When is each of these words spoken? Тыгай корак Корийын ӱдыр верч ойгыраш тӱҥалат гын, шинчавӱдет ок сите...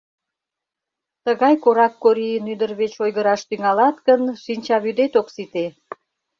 Тыгай 1.25 1.55
корак 1.63 1.93
Корийын 2.03 2.45
ӱдыр 2.53 2.71
верч 2.79 2.95
ойгыраш 3.03 3.41
тӱҥалат 3.49 3.95
гын, 4.07 4.21
шинчавӱдет 4.43 5.13
ок 5.19 5.27
сите... 5.35 5.65